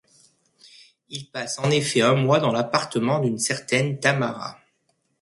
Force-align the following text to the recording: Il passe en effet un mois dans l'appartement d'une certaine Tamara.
Il 1.09 1.29
passe 1.29 1.59
en 1.59 1.69
effet 1.69 2.01
un 2.01 2.15
mois 2.15 2.39
dans 2.39 2.51
l'appartement 2.51 3.19
d'une 3.19 3.37
certaine 3.37 3.99
Tamara. 3.99 4.59